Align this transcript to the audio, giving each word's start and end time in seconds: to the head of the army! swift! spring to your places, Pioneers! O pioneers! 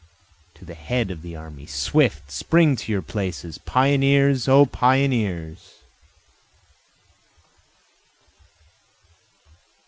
to 0.55 0.65
the 0.65 0.73
head 0.73 1.11
of 1.11 1.21
the 1.21 1.35
army! 1.35 1.67
swift! 1.67 2.31
spring 2.31 2.75
to 2.75 2.91
your 2.91 3.03
places, 3.03 3.59
Pioneers! 3.59 4.47
O 4.47 4.65
pioneers! 4.65 5.75